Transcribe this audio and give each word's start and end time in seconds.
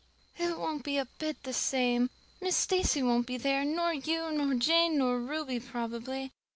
"It 0.39 0.57
won't 0.57 0.83
be 0.83 0.97
a 0.97 1.05
bit 1.19 1.43
the 1.43 1.53
same. 1.53 2.09
Miss 2.41 2.57
Stacy 2.57 3.03
won't 3.03 3.27
be 3.27 3.37
there, 3.37 3.63
nor 3.63 3.93
you 3.93 4.31
nor 4.31 4.55
Jane 4.55 4.97
nor 4.97 5.19
Ruby 5.19 5.59
probably. 5.59 6.31